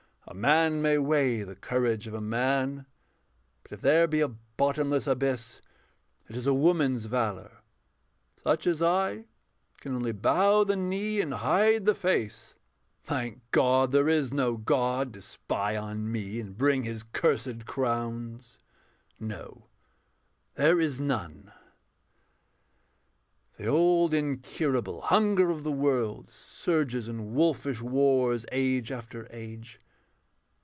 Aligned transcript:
A 0.27 0.33
man 0.35 0.81
may 0.81 0.97
weigh 0.97 1.43
the 1.43 1.57
courage 1.57 2.07
of 2.07 2.13
a 2.13 2.21
man, 2.21 2.85
But 3.63 3.73
if 3.73 3.81
there 3.81 4.07
be 4.07 4.21
a 4.21 4.29
bottomless 4.29 5.05
abyss 5.05 5.59
It 6.29 6.37
is 6.37 6.47
a 6.47 6.53
woman's 6.53 7.05
valour: 7.05 7.61
such 8.41 8.65
as 8.65 8.81
I 8.81 9.25
Can 9.81 9.93
only 9.93 10.13
bow 10.13 10.63
the 10.63 10.77
knee 10.77 11.19
and 11.19 11.33
hide 11.33 11.83
the 11.83 11.95
face 11.95 12.55
(Thank 13.03 13.41
God 13.51 13.91
there 13.91 14.07
is 14.07 14.33
no 14.33 14.55
God 14.55 15.15
to 15.15 15.21
spy 15.21 15.75
on 15.75 16.09
me 16.09 16.39
And 16.39 16.57
bring 16.57 16.83
his 16.83 17.03
curséd 17.03 17.65
crowns). 17.65 18.57
No, 19.19 19.65
there 20.55 20.79
is 20.79 21.01
none: 21.01 21.51
The 23.57 23.67
old 23.67 24.13
incurable 24.13 25.01
hunger 25.01 25.49
of 25.49 25.63
the 25.65 25.73
world 25.73 26.29
Surges 26.29 27.09
in 27.09 27.33
wolfish 27.33 27.81
wars, 27.81 28.45
age 28.53 28.93
after 28.93 29.27
age. 29.31 29.81